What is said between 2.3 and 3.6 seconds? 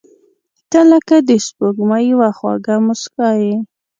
خواږه موسکا یې.